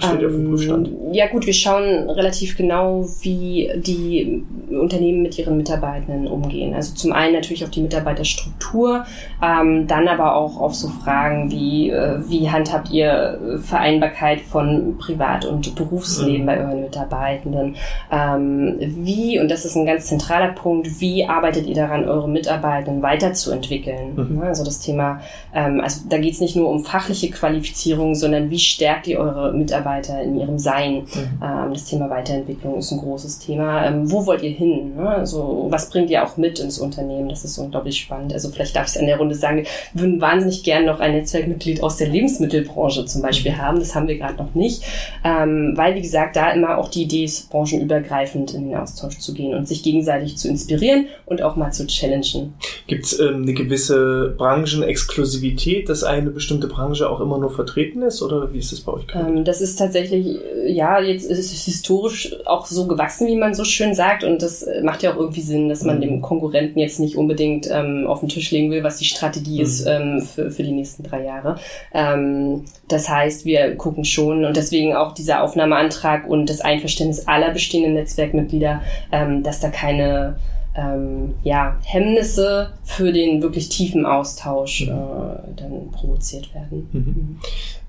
[0.00, 0.88] Was steht ja auf dem Prüfstand?
[0.88, 6.74] Ähm, Ja gut, wir schauen relativ genau, wie die Unternehmen mit ihren Mitarbeitenden umgehen.
[6.74, 9.04] Also zum einen natürlich auf die Mitarbeiterstruktur,
[9.42, 15.44] ähm, dann aber auch auf so Fragen wie, äh, wie handhabt ihr Vereinbarkeit von Privat-
[15.46, 16.46] und Berufsleben Mhm.
[16.46, 17.76] bei euren Mitarbeitenden?
[18.12, 23.02] Ähm, wie, und das ist ein ganz zentraler Punkt, wie arbeitet ihr daran, eure Mitarbeitenden
[23.02, 24.14] weiterzuentwickeln?
[24.16, 24.42] Mhm.
[24.42, 25.20] Also das Thema,
[25.54, 29.52] ähm, also da geht es nicht nur um fachliche Qualifizierung, sondern wie stärkt ihr eure
[29.52, 30.94] Mitarbeiter in ihrem Sein?
[30.94, 31.42] Mhm.
[31.42, 33.86] Ähm, das Thema Weiterentwicklung ist ein großes Thema.
[33.86, 34.96] Ähm, wo wollt ihr hin?
[34.96, 35.08] Ne?
[35.08, 37.28] Also, was bringt ihr auch mit ins Unternehmen?
[37.28, 38.32] Das ist unglaublich spannend.
[38.32, 41.12] Also vielleicht darf ich es an der Runde sagen, wir würden wahnsinnig gern noch ein
[41.12, 43.78] Netzwerkmitglied aus der Lebensmittelbranche zum Beispiel haben.
[43.78, 44.82] Das haben wir gerade noch nicht.
[45.24, 49.34] Ähm, weil, wie gesagt, da immer auch die Idee ist, branchenübergreifend in den Austausch zu
[49.34, 52.54] gehen und sich gegenseitig zu inspirieren und auch mal zu challengen.
[52.86, 58.22] Gibt es ähm, eine gewisse Branchenexklusivität, dass eine bestimmte Branche auch immer nur vertreten ist?
[58.22, 59.06] Oder wie ist das bei euch?
[59.14, 63.54] Ähm, das ist tatsächlich, äh, ja, jetzt ist es historisch auch so gewachsen, wie man
[63.54, 64.24] so schön sagt.
[64.24, 66.00] Und das äh, macht ja auch irgendwie Sinn, dass man Mhm.
[66.02, 69.62] dem Konkurrenten jetzt nicht unbedingt ähm, auf den Tisch legen will, was die Strategie Mhm.
[69.62, 71.56] ist ähm, für, für die nächsten drei Jahre.
[71.92, 77.50] Ähm, das heißt, wir gucken schon und deswegen auch dieser Aufnahmeantrag und das Einverständnis aller
[77.50, 78.82] bestehenden Netzwerkmitglieder,
[79.12, 80.36] ähm, dass da keine
[80.78, 84.92] ähm, ja, Hemmnisse für den wirklich tiefen Austausch Mhm.
[84.92, 86.88] äh, dann provoziert werden.
[86.92, 87.38] Mhm.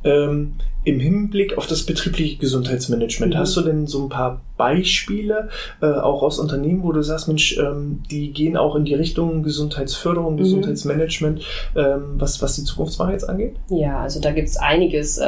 [0.04, 0.54] Ähm,
[0.86, 3.38] Im Hinblick auf das betriebliche Gesundheitsmanagement, Mhm.
[3.38, 5.50] hast du denn so ein paar Beispiele,
[5.82, 9.44] äh, auch aus Unternehmen, wo du sagst, Mensch, ähm, die gehen auch in die Richtung
[9.44, 10.38] Gesundheitsförderung, Mhm.
[10.38, 11.42] Gesundheitsmanagement,
[11.76, 13.58] ähm, was, was die Zukunftswahl jetzt angeht?
[13.70, 15.20] Ja, also da gibt's einiges.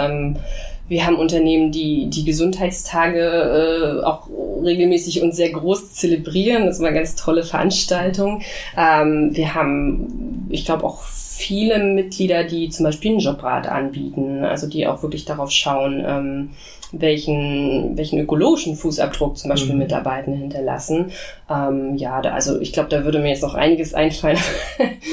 [0.91, 4.27] Wir haben Unternehmen, die die Gesundheitstage äh, auch
[4.61, 6.65] regelmäßig und sehr groß zelebrieren.
[6.65, 8.41] Das ist eine ganz tolle Veranstaltung.
[8.75, 14.67] Ähm, wir haben, ich glaube, auch viele Mitglieder, die zum Beispiel einen Jobrat anbieten, also
[14.67, 16.49] die auch wirklich darauf schauen, ähm,
[16.91, 19.79] welchen, welchen ökologischen Fußabdruck zum Beispiel Mhm.
[19.79, 21.11] Mitarbeitende hinterlassen.
[21.49, 24.37] Ähm, ja, da, also ich glaube, da würde mir jetzt noch einiges einfallen.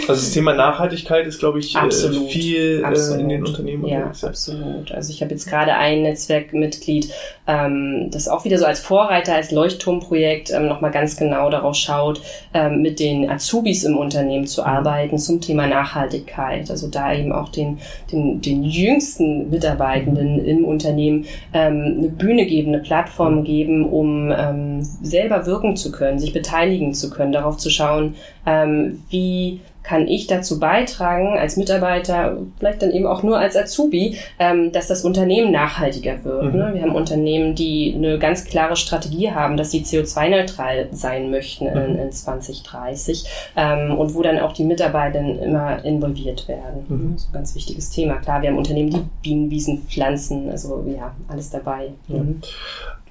[0.09, 2.31] Also das Thema Nachhaltigkeit ist, glaube ich, äh, Absolut.
[2.31, 3.21] viel äh, Absolut.
[3.21, 4.91] in den Unternehmen Ja, absolut.
[4.93, 7.13] Also ich habe jetzt gerade ein Netzwerkmitglied,
[7.47, 12.23] ähm, das auch wieder so als Vorreiter, als Leuchtturmprojekt ähm, nochmal ganz genau darauf schaut,
[12.55, 16.71] ähm, mit den Azubis im Unternehmen zu arbeiten zum Thema Nachhaltigkeit.
[16.71, 17.79] Also da eben auch den,
[18.11, 21.27] den, den jüngsten Mitarbeitenden im Unternehmen
[21.69, 26.95] ähm, eine Bühne geben, eine Plattform geben, um ähm, selber wirken zu können, sich beteiligen
[26.95, 28.15] zu können, darauf zu schauen,
[28.47, 34.19] ähm, wie kann ich dazu beitragen als Mitarbeiter, vielleicht dann eben auch nur als Azubi,
[34.39, 36.53] ähm, dass das Unternehmen nachhaltiger wird.
[36.53, 36.59] Mhm.
[36.59, 36.71] Ne?
[36.75, 41.95] Wir haben Unternehmen, die eine ganz klare Strategie haben, dass sie CO2-neutral sein möchten in,
[41.95, 41.99] Mhm.
[42.01, 43.25] in 2030
[43.57, 46.85] ähm, und wo dann auch die Mitarbeiter immer involviert werden.
[46.89, 47.13] Mhm.
[47.15, 48.17] Das ist ein ganz wichtiges Thema.
[48.17, 51.93] Klar, wir haben Unternehmen, die Bienenwiesen pflanzen, also ja, alles dabei.
[52.09, 52.43] Mhm.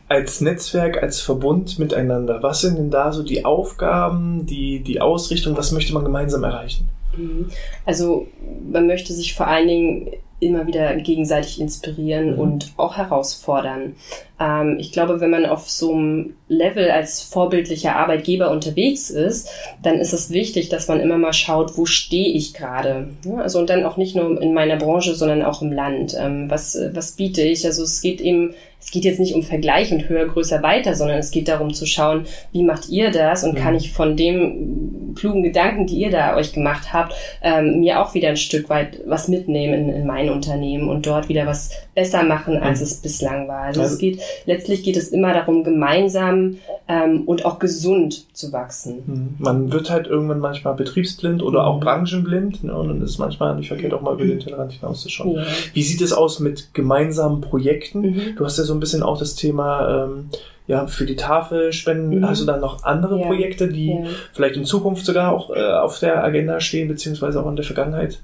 [0.09, 5.57] Als Netzwerk, als Verbund miteinander, was sind denn da so die Aufgaben, die, die Ausrichtung,
[5.57, 6.87] was möchte man gemeinsam erreichen?
[7.17, 7.49] Mhm.
[7.85, 8.27] Also
[8.71, 12.39] man möchte sich vor allen Dingen immer wieder gegenseitig inspirieren Mhm.
[12.39, 13.95] und auch herausfordern.
[14.39, 19.49] Ähm, ich glaube, wenn man auf so einem Level als vorbildlicher Arbeitgeber unterwegs ist,
[19.81, 23.09] dann ist es wichtig, dass man immer mal schaut, wo stehe ich gerade.
[23.25, 26.15] Ja, also und dann auch nicht nur in meiner Branche, sondern auch im Land.
[26.15, 27.65] Ähm, was, was biete ich?
[27.65, 31.17] Also es geht eben, es geht jetzt nicht um Vergleich und höher, größer, weiter, sondern
[31.17, 33.57] es geht darum zu schauen, wie macht ihr das und Mhm.
[33.57, 38.13] kann ich von dem klugen Gedanken, die ihr da euch gemacht habt, ähm, mir auch
[38.13, 42.21] wieder ein Stück weit was mitnehmen in, in mein Unternehmen und dort wieder was besser
[42.21, 42.83] machen, als Mhm.
[42.85, 43.61] es bislang war.
[43.61, 46.57] Also, Also- es geht, letztlich geht es immer darum, gemeinsam
[46.87, 48.99] ähm, und auch gesund zu wachsen.
[49.07, 49.35] Hm.
[49.39, 51.81] Man wird halt irgendwann manchmal betriebsblind oder auch Mhm.
[51.81, 52.73] branchenblind ne?
[52.77, 55.37] und dann ist manchmal nicht verkehrt, auch mal über den Tellerrand hinauszuschauen.
[55.37, 55.43] Ja.
[55.73, 58.01] Wie sieht es aus mit gemeinsamen Projekten?
[58.01, 58.21] Mhm.
[58.37, 60.29] Du hast ja so ein bisschen auch das Thema ähm,
[60.67, 62.19] ja, für die Tafel spenden.
[62.19, 62.27] Mhm.
[62.27, 63.25] Hast du dann noch andere Ja.
[63.25, 64.03] Projekte, die Ja.
[64.33, 68.19] vielleicht in Zukunft sogar auch äh, auf der Agenda stehen, beziehungsweise auch in der Vergangenheit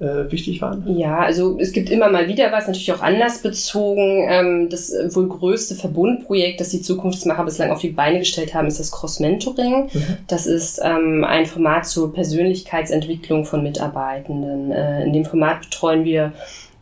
[0.00, 0.84] äh, wichtig waren?
[0.96, 4.26] Ja, also es gibt immer mal wieder was, natürlich auch anlassbezogen.
[4.28, 8.80] Ähm, das wohl größte Verbundprojekt, das die Zukunftsmacher bislang auf die Beine gestellt haben, ist
[8.80, 9.90] das Cross-Mentoring.
[9.92, 10.16] Mhm.
[10.26, 14.72] Das ist ähm, ein Format zur Persönlichkeitsentwicklung von Mitarbeitenden.
[14.72, 16.32] Äh, in dem Format betreuen wir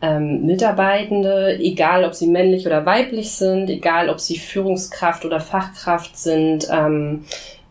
[0.02, 6.18] ähm, Mitarbeitende, egal ob sie männlich oder weiblich sind, egal ob sie Führungskraft oder Fachkraft
[6.18, 7.24] sind, ähm,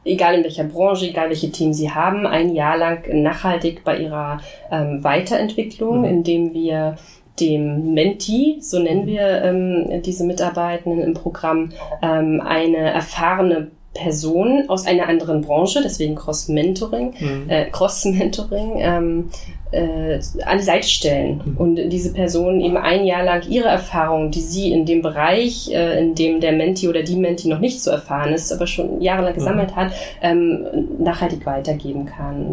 [0.06, 4.39] egal in welcher Branche, egal welche Themen sie haben, ein Jahr lang nachhaltig bei ihrer
[4.72, 6.06] ähm, Weiterentwicklung, Mhm.
[6.06, 6.96] indem wir
[7.39, 14.86] dem Menti, so nennen wir ähm, diese Mitarbeitenden im Programm, ähm, eine erfahrene Person aus
[14.86, 17.50] einer anderen Branche, deswegen Cross-Mentoring, Mhm.
[17.50, 19.30] äh, Cross-Mentoring, ähm,
[19.75, 21.57] äh, an die Seite stellen Mhm.
[21.57, 25.99] und diese Person eben ein Jahr lang ihre Erfahrungen, die sie in dem Bereich, äh,
[25.99, 29.33] in dem der Menti oder die Menti noch nicht so erfahren ist, aber schon jahrelang
[29.33, 30.65] gesammelt hat, ähm,
[30.99, 32.45] nachhaltig weitergeben kann.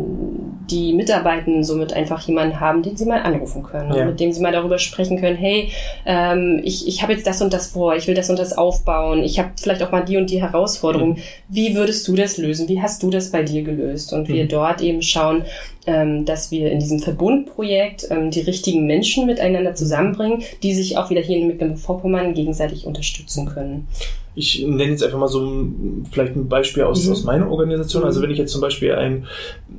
[0.71, 4.05] Die Mitarbeitenden somit einfach jemanden haben, den sie mal anrufen können, Ja.
[4.07, 5.71] mit dem sie mal darüber sprechen können, hey,
[6.07, 9.23] ähm, ich, ich habe jetzt das und das vor, ich will das und das aufbauen,
[9.23, 11.11] ich habe vielleicht auch mal die und die Herausforderung.
[11.11, 11.17] Mhm.
[11.49, 12.69] Wie würdest du das lösen?
[12.69, 14.13] Wie hast du das bei dir gelöst?
[14.13, 14.49] Und wir Mhm.
[14.49, 15.45] dort eben schauen,
[15.87, 21.11] ähm, dass wir in diesem Verbundprojekt ähm, die richtigen Menschen miteinander zusammenbringen, die sich auch
[21.11, 23.89] wieder hier in Mecklenburg-Vorpommern gegenseitig unterstützen können.
[24.35, 27.13] Ich nenne jetzt einfach mal so ein, vielleicht ein Beispiel aus, Mhm.
[27.13, 28.03] aus meiner Organisation.
[28.05, 28.25] Also Mhm.
[28.25, 29.27] wenn ich jetzt zum Beispiel ein,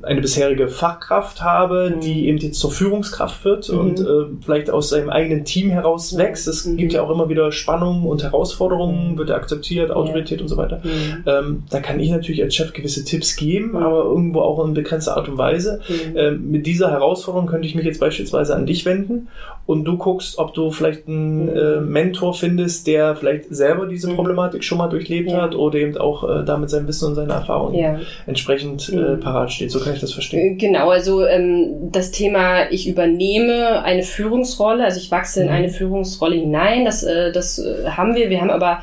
[0.02, 2.00] eine bisherige Fachkraft habe, Mhm.
[2.00, 3.78] die eben jetzt zur Führungskraft wird Mhm.
[3.78, 4.04] und äh,
[4.44, 6.18] vielleicht aus seinem eigenen Team heraus Mhm.
[6.18, 6.46] wächst.
[6.46, 6.76] Es Mhm.
[6.76, 9.18] gibt ja auch immer wieder Spannungen und Herausforderungen, Mhm.
[9.18, 10.80] wird er akzeptiert, Autorität und so weiter.
[10.84, 11.24] Mhm.
[11.26, 13.76] Ähm, da kann ich natürlich als Chef gewisse Tipps geben, Mhm.
[13.76, 15.80] aber irgendwo auch in begrenzter Art und Weise.
[15.88, 16.16] Mhm.
[16.16, 19.26] Ähm, mit dieser Herausforderung könnte ich mich jetzt beispielsweise an dich wenden
[19.66, 24.16] und du guckst, ob du vielleicht einen äh, Mentor findest, der vielleicht selber diese Mhm.
[24.16, 25.40] Problematik schon mal durchlebt Ja.
[25.42, 27.98] hat oder eben auch äh, damit sein Wissen und seine Erfahrungen Ja.
[28.26, 29.20] entsprechend äh, Mhm.
[29.20, 29.70] parat steht.
[29.70, 30.54] So kann ich das verstehen.
[30.54, 35.52] Äh, Genau, also ähm, das Thema, ich übernehme eine Führungsrolle, also ich wachse in Mhm.
[35.54, 38.28] eine Führungsrolle hinein, das, äh, das äh, haben wir.
[38.28, 38.82] Wir haben aber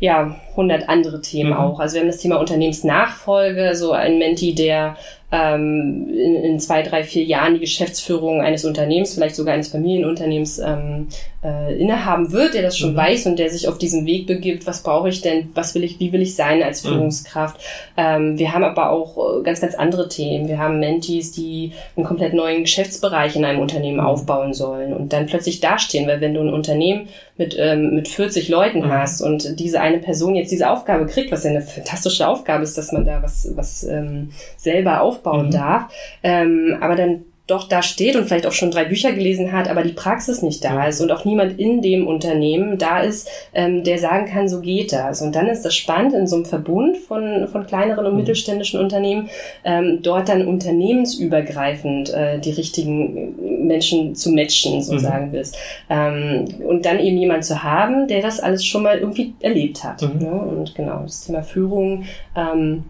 [0.00, 1.56] ja 100 andere Themen Mhm.
[1.56, 1.80] auch.
[1.80, 4.96] Also wir haben das Thema Unternehmensnachfolge, so ein Menti, der
[5.32, 10.60] ähm, in, in zwei, drei, vier Jahren die Geschäftsführung eines Unternehmens, vielleicht sogar eines Familienunternehmens
[10.60, 11.08] ähm,
[11.42, 12.96] äh, innehaben wird, der das schon Mhm.
[12.96, 15.98] weiß und der sich auf diesen Weg begibt, was brauche ich denn, was will ich,
[15.98, 16.88] wie will ich sein als Mhm.
[16.90, 17.56] Führungskraft.
[17.96, 20.46] Ähm, wir haben aber auch äh, ganz, ganz andere Themen.
[20.46, 24.06] Wir haben Mentees, die einen komplett neuen Geschäftsbereich in einem Unternehmen Mhm.
[24.06, 28.48] aufbauen sollen und dann plötzlich dastehen, weil wenn du ein Unternehmen mit, ähm, mit 40
[28.48, 28.92] Leuten Mhm.
[28.92, 32.76] hast und diese eine Person jetzt diese Aufgabe kriegt, was ja eine fantastische Aufgabe ist,
[32.78, 35.50] dass man da was, was ähm, selber aufbauen Mhm.
[35.52, 39.68] darf, ähm, aber dann doch da steht und vielleicht auch schon drei Bücher gelesen hat,
[39.68, 43.84] aber die Praxis nicht da ist und auch niemand in dem Unternehmen da ist, ähm,
[43.84, 45.20] der sagen kann, so geht das.
[45.20, 48.20] Und dann ist das spannend in so einem Verbund von, von kleineren und Mhm.
[48.20, 49.28] mittelständischen Unternehmen,
[49.62, 54.98] ähm, dort dann unternehmensübergreifend äh, die richtigen Menschen zu matchen, so Mhm.
[54.98, 55.52] sagen wir es.
[55.90, 60.02] Ähm, und dann eben jemand zu haben, der das alles schon mal irgendwie erlebt hat.
[60.02, 60.18] Mhm.
[60.18, 60.30] Ne?
[60.32, 62.04] Und genau, das Thema Führung
[62.36, 62.84] ähm,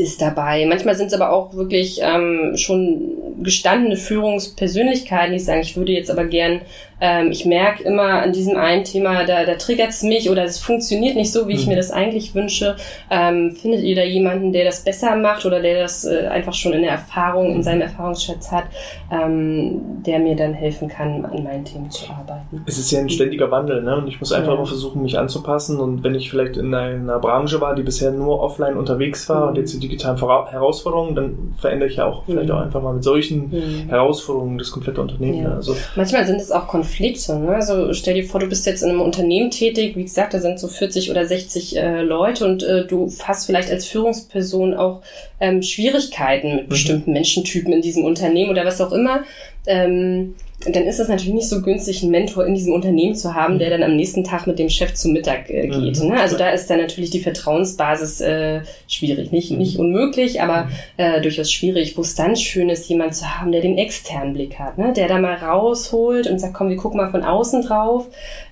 [0.00, 0.66] ist dabei.
[0.66, 6.10] Manchmal sind es aber auch wirklich ähm, schon gestandene Führungspersönlichkeiten, die sagen, ich würde jetzt
[6.10, 6.60] aber gern,
[7.00, 10.58] ähm, ich merke immer an diesem einen Thema, da, da triggert es mich oder es
[10.58, 11.70] funktioniert nicht so, wie ich Mhm.
[11.72, 12.76] mir das eigentlich wünsche.
[13.10, 16.72] Ähm, findet ihr da jemanden, der das besser macht oder der das äh, einfach schon
[16.72, 18.64] in der Erfahrung, in seinem Erfahrungsschatz hat,
[19.10, 22.62] ähm, der mir dann helfen kann, an meinen Themen zu arbeiten?
[22.66, 23.96] Es ist ja ein ständiger Wandel, ne?
[23.96, 24.54] Und ich muss einfach Ja.
[24.56, 25.80] immer versuchen, mich anzupassen.
[25.80, 29.48] Und wenn ich vielleicht in einer Branche war, die bisher nur offline unterwegs war Mhm.
[29.48, 32.54] und jetzt die digitalen Herausforderungen, dann verändere ich ja auch vielleicht Mhm.
[32.54, 33.88] auch einfach mal mit solchen Mhm.
[33.88, 35.42] Herausforderungen das komplette Unternehmen.
[35.42, 35.48] Ja.
[35.50, 35.54] Ne?
[35.56, 36.89] Also Manchmal sind es auch Konflikte.
[37.38, 37.54] Ne?
[37.54, 40.58] Also stell dir vor, du bist jetzt in einem Unternehmen tätig, wie gesagt, da sind
[40.58, 45.02] so 40 oder 60 äh, Leute und äh, du hast vielleicht als Führungsperson auch
[45.40, 46.68] ähm, Schwierigkeiten mit Mhm.
[46.68, 49.24] bestimmten Menschentypen in diesem Unternehmen oder was auch immer.
[49.66, 50.34] Ähm,
[50.66, 53.70] dann ist es natürlich nicht so günstig, einen Mentor in diesem Unternehmen zu haben, der
[53.70, 56.00] dann am nächsten Tag mit dem Chef zum Mittag äh, geht.
[56.02, 56.08] Mhm.
[56.08, 56.20] Ne?
[56.20, 59.32] Also da ist dann natürlich die Vertrauensbasis äh, schwierig.
[59.32, 59.58] Nicht, Mhm.
[59.58, 60.68] nicht unmöglich, aber
[60.98, 64.58] äh, durchaus schwierig, wo es dann schön ist, jemand zu haben, der den externen Blick
[64.58, 64.92] hat, ne?
[64.92, 68.06] der da mal rausholt und sagt, komm, wir gucken mal von außen drauf.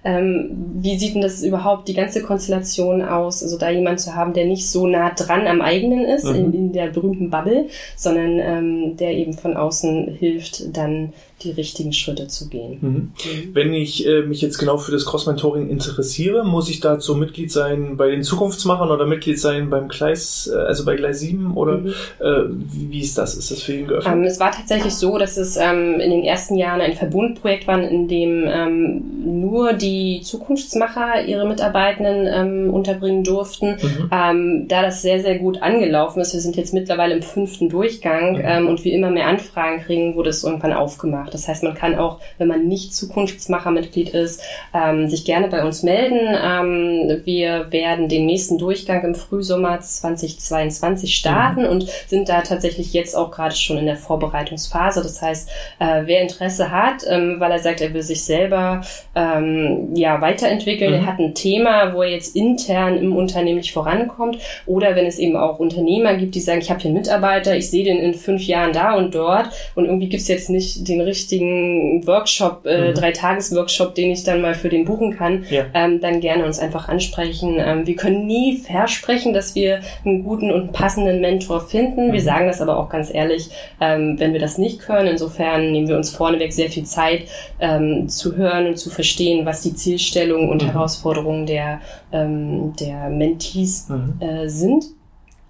[0.05, 3.43] Ähm, wie sieht denn das überhaupt, die ganze Konstellation aus?
[3.43, 6.35] Also da jemand zu haben, der nicht so nah dran am eigenen ist, Mhm.
[6.37, 7.67] in, in der berühmten Bubble,
[7.97, 12.79] sondern ähm, der eben von außen hilft, dann die richtigen Schritte zu gehen.
[12.81, 13.13] Mhm.
[13.53, 17.97] Wenn ich äh, mich jetzt genau für das Cross-Mentoring interessiere, muss ich dazu Mitglied sein
[17.97, 21.89] bei den Zukunftsmachern oder Mitglied sein beim Gleis, äh, also bei Gleis 7 oder mhm.
[22.21, 23.35] äh, wie, wie, ist das?
[23.35, 24.15] Ist das für ihn geöffnet?
[24.15, 27.81] Ähm, es war tatsächlich so, dass es ähm, in den ersten Jahren ein Verbundprojekt war,
[27.81, 33.77] in dem ähm, nur die Zukunftsmacher ihre Mitarbeitenden ähm, unterbringen durften.
[33.81, 34.11] Mhm.
[34.13, 38.35] Ähm, da das sehr, sehr gut angelaufen ist, wir sind jetzt mittlerweile im fünften Durchgang
[38.35, 38.43] mhm.
[38.45, 41.35] ähm, und wir immer mehr Anfragen kriegen, wurde es irgendwann aufgemacht.
[41.35, 44.43] Das heißt, man kann auch, wenn man nicht Zukunftsmachermitglied ist,
[44.75, 46.19] ähm, sich gerne bei uns melden.
[46.19, 51.69] Ähm, wir werden den nächsten Durchgang im Frühsommer 2022 starten mhm.
[51.69, 55.03] und sind da tatsächlich jetzt auch gerade schon in der Vorbereitungsphase.
[55.03, 55.49] Das heißt,
[55.79, 58.83] äh, wer Interesse hat, ähm, weil er sagt, er will sich selber
[59.15, 61.01] ähm, ja weiterentwickeln, mhm.
[61.01, 65.19] er hat ein Thema, wo er jetzt intern im Unternehmen nicht vorankommt, oder wenn es
[65.19, 68.15] eben auch Unternehmer gibt, die sagen, ich habe hier einen Mitarbeiter, ich sehe den in
[68.15, 72.95] fünf Jahren da und dort und irgendwie gibt's jetzt nicht den richtigen Workshop, äh, mhm.
[72.95, 75.67] Drei-Tages-Workshop, den ich dann mal für den buchen kann, ja.
[75.75, 77.57] ähm, dann gerne uns einfach ansprechen.
[77.59, 82.09] Ähm, wir können nie versprechen, dass wir einen guten und passenden Mentor finden.
[82.09, 82.13] Mhm.
[82.13, 85.09] Wir sagen das aber auch ganz ehrlich, ähm, wenn wir das nicht können.
[85.09, 87.23] Insofern nehmen wir uns vorneweg sehr viel Zeit
[87.61, 90.73] ähm, zu hören und zu verstehen, was die Zielstellungen und mhm.
[90.73, 91.81] Herausforderungen der,
[92.13, 94.15] ähm, der Mentees mhm.
[94.21, 94.98] äh, sind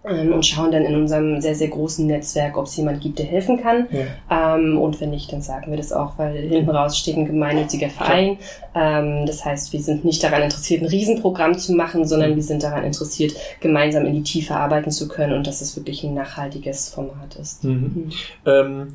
[0.08, 3.26] ähm, und schauen dann in unserem sehr, sehr großen Netzwerk, ob es jemand gibt, der
[3.26, 3.86] helfen kann.
[3.90, 4.56] Ja.
[4.56, 7.90] Ähm, und wenn nicht, dann sagen wir das auch, weil hinten raus steht ein gemeinnütziger
[7.90, 8.38] Verein.
[8.74, 12.62] Ähm, das heißt, wir sind nicht daran interessiert, ein Riesenprogramm zu machen, sondern wir sind
[12.62, 16.88] daran interessiert, gemeinsam in die Tiefe arbeiten zu können und dass es wirklich ein nachhaltiges
[16.88, 17.64] Format ist.
[17.64, 18.10] Mhm.
[18.44, 18.94] Mhm.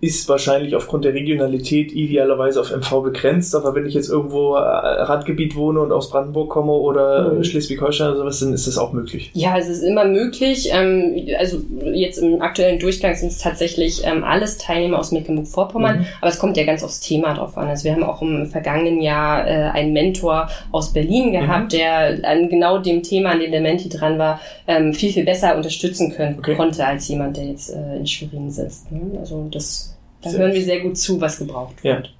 [0.00, 4.60] Ist wahrscheinlich aufgrund der Regionalität idealerweise auf MV begrenzt, aber wenn ich jetzt irgendwo äh,
[4.60, 7.42] Randgebiet wohne und aus Brandenburg komme oder mhm.
[7.42, 9.32] Schleswig-Holstein oder sowas, dann ist das auch möglich.
[9.34, 10.70] Ja, es ist immer möglich.
[10.72, 16.06] Ähm, also jetzt im aktuellen Durchgang sind es tatsächlich ähm, alles Teilnehmer aus Mecklenburg-Vorpommern, mhm.
[16.20, 17.66] aber es kommt ja ganz aufs Thema drauf an.
[17.66, 21.76] Also wir haben auch im vergangenen Jahr äh, einen Mentor aus Berlin gehabt, mhm.
[21.76, 25.56] der an genau dem Thema, an dem der Menti dran war, ähm, viel, viel besser
[25.56, 26.54] unterstützen können, okay.
[26.54, 28.92] konnte als jemand, der jetzt äh, in Schwerin sitzt.
[28.92, 29.18] Ne?
[29.18, 29.87] Also das
[30.22, 32.06] da hören wir sehr gut zu, was gebraucht wird.
[32.06, 32.10] Ja.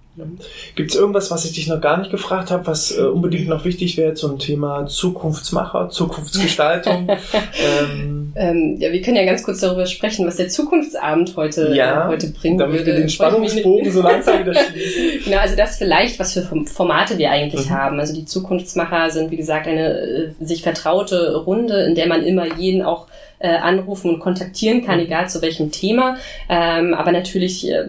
[0.75, 3.65] Gibt es irgendwas, was ich dich noch gar nicht gefragt habe, was äh, unbedingt noch
[3.65, 7.09] wichtig wäre zum Thema Zukunftsmacher, Zukunftsgestaltung?
[7.83, 12.07] ähm, ähm, ja, wir können ja ganz kurz darüber sprechen, was der Zukunftsabend heute, ja,
[12.07, 12.61] äh, heute bringt.
[12.61, 12.93] Damit würde.
[12.93, 15.25] wir den Spannungsbogen so langsam wieder schließen.
[15.25, 17.75] genau, also das vielleicht, was für Formate wir eigentlich mhm.
[17.75, 18.01] haben.
[18.01, 22.57] Also die Zukunftsmacher sind, wie gesagt, eine äh, sich vertraute Runde, in der man immer
[22.57, 23.07] jeden auch
[23.39, 25.07] äh, anrufen und kontaktieren kann, mhm.
[25.07, 26.17] egal zu welchem Thema.
[26.49, 27.85] Ähm, aber natürlich äh,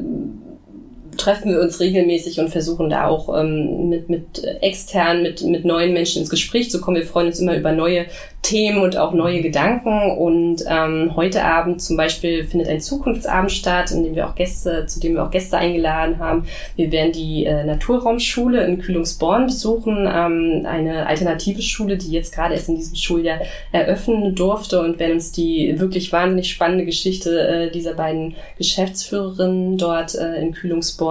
[1.19, 5.93] treffen wir uns regelmäßig und versuchen da auch ähm, mit, mit externen, mit, mit neuen
[5.93, 6.97] Menschen ins Gespräch zu kommen.
[6.97, 8.05] Wir freuen uns immer über neue
[8.41, 10.17] Themen und auch neue Gedanken.
[10.17, 14.85] Und ähm, heute Abend zum Beispiel findet ein Zukunftsabend statt, in dem wir auch Gäste,
[14.85, 16.45] zu dem wir auch Gäste eingeladen haben.
[16.75, 22.53] Wir werden die äh, Naturraumschule in Kühlungsborn besuchen, ähm, eine alternative Schule, die jetzt gerade
[22.53, 23.39] erst in diesem Schuljahr
[23.71, 30.15] eröffnen durfte und werden uns die wirklich wahnsinnig spannende Geschichte äh, dieser beiden Geschäftsführerinnen dort
[30.15, 31.08] äh, in Kühlungsborn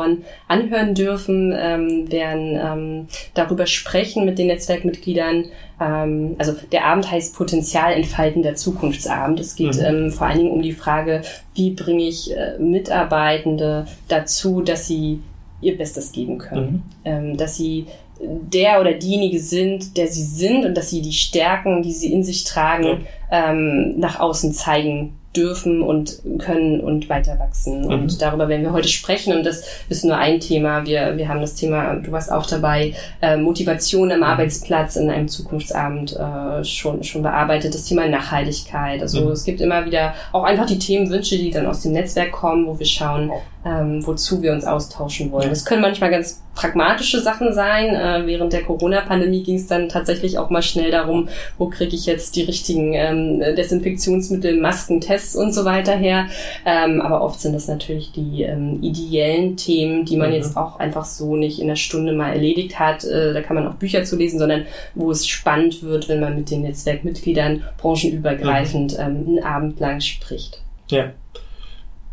[0.48, 5.46] anhören dürfen, ähm, werden ähm, darüber sprechen mit den Netzwerkmitgliedern,
[5.80, 9.40] ähm, also der Abend heißt Potenzial entfalten der Zukunftsabend.
[9.40, 9.84] Es geht mhm.
[9.84, 11.22] ähm, vor allen Dingen um die Frage,
[11.54, 15.20] wie bringe ich äh, Mitarbeitende dazu, dass sie
[15.60, 16.82] ihr Bestes geben können, mhm.
[17.04, 17.86] ähm, dass sie
[18.20, 22.24] der oder diejenige sind, der sie sind und dass sie die Stärken, die sie in
[22.24, 23.50] sich tragen, ja.
[23.50, 27.82] ähm, nach außen zeigen dürfen und können und weiter wachsen.
[27.82, 27.86] Mhm.
[27.86, 29.36] Und darüber werden wir heute sprechen.
[29.36, 30.86] Und das ist nur ein Thema.
[30.86, 34.24] Wir, wir haben das Thema, du warst auch dabei, äh, Motivation am mhm.
[34.24, 37.74] Arbeitsplatz in einem Zukunftsabend äh, schon, schon bearbeitet.
[37.74, 39.02] Das Thema Nachhaltigkeit.
[39.02, 39.32] Also mhm.
[39.32, 42.78] es gibt immer wieder auch einfach die Themenwünsche, die dann aus dem Netzwerk kommen, wo
[42.78, 43.30] wir schauen,
[43.64, 45.50] ähm, wozu wir uns austauschen wollen.
[45.50, 47.94] Das können manchmal ganz pragmatische Sachen sein.
[47.94, 52.06] Äh, während der Corona-Pandemie ging es dann tatsächlich auch mal schnell darum, wo kriege ich
[52.06, 56.28] jetzt die richtigen ähm, Desinfektionsmittel, Masken, Tests und so weiter her.
[56.64, 60.36] Ähm, aber oft sind das natürlich die ähm, ideellen Themen, die man mhm.
[60.36, 63.04] jetzt auch einfach so nicht in einer Stunde mal erledigt hat.
[63.04, 66.36] Äh, da kann man auch Bücher zu lesen, sondern wo es spannend wird, wenn man
[66.36, 68.98] mit den Netzwerkmitgliedern branchenübergreifend mhm.
[68.98, 70.62] ähm, einen Abend lang spricht.
[70.90, 71.10] Ja.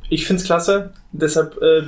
[0.09, 1.83] Ich finde es klasse deshalb äh,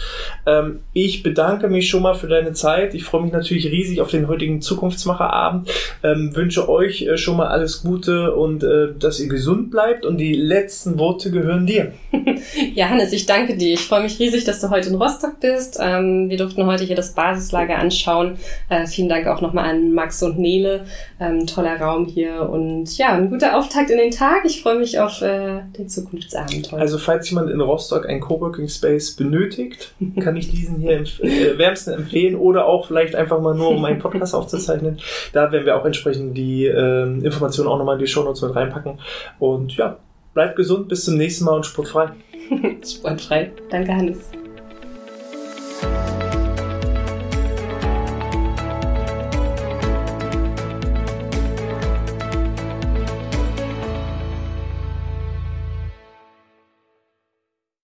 [0.45, 2.93] Ähm, ich bedanke mich schon mal für deine Zeit.
[2.93, 5.71] Ich freue mich natürlich riesig auf den heutigen Zukunftsmacherabend.
[6.03, 10.05] Ähm, wünsche euch äh, schon mal alles Gute und äh, dass ihr gesund bleibt.
[10.05, 11.93] Und die letzten Worte gehören dir.
[12.73, 13.73] ja, Hannes, ich danke dir.
[13.73, 15.79] Ich freue mich riesig, dass du heute in Rostock bist.
[15.81, 18.38] Ähm, wir durften heute hier das Basislager anschauen.
[18.69, 20.85] Äh, vielen Dank auch nochmal an Max und Nele.
[21.19, 24.45] Ähm, toller Raum hier und ja, ein guter Auftakt in den Tag.
[24.45, 26.79] Ich freue mich auf äh, den Zukunftsabenteuer.
[26.79, 31.57] Also falls jemand in Rostock ein Coworking Space benötigt, kann ich diesen hier empf äh,
[31.57, 34.99] wärmsten empfehlen oder auch vielleicht einfach mal nur, um einen Podcast aufzuzeichnen.
[35.33, 38.55] Da werden wir auch entsprechend die äh, Informationen auch nochmal in die Show Notes mit
[38.55, 38.99] reinpacken.
[39.39, 39.97] Und ja,
[40.33, 42.12] bleibt gesund, bis zum nächsten Mal und sportfrei.
[42.83, 43.51] sportfrei.
[43.69, 44.31] Danke, Hannes.